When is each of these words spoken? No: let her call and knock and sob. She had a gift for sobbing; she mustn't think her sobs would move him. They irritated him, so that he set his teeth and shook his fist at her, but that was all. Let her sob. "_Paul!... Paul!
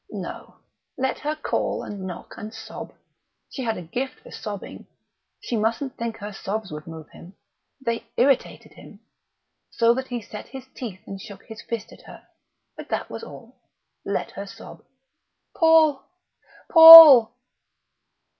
No: 0.09 0.55
let 0.97 1.19
her 1.19 1.35
call 1.35 1.83
and 1.83 2.07
knock 2.07 2.33
and 2.35 2.51
sob. 2.51 2.91
She 3.51 3.61
had 3.65 3.77
a 3.77 3.83
gift 3.83 4.21
for 4.21 4.31
sobbing; 4.31 4.87
she 5.39 5.55
mustn't 5.55 5.95
think 5.95 6.17
her 6.17 6.33
sobs 6.33 6.71
would 6.71 6.87
move 6.87 7.09
him. 7.09 7.35
They 7.79 8.07
irritated 8.17 8.73
him, 8.73 9.01
so 9.69 9.93
that 9.93 10.07
he 10.07 10.19
set 10.19 10.47
his 10.47 10.65
teeth 10.73 11.01
and 11.05 11.21
shook 11.21 11.43
his 11.43 11.61
fist 11.61 11.93
at 11.93 12.07
her, 12.07 12.23
but 12.75 12.89
that 12.89 13.11
was 13.11 13.21
all. 13.23 13.61
Let 14.03 14.31
her 14.31 14.47
sob. 14.47 14.83
"_Paul!... 15.55 16.01
Paul! 16.71 17.37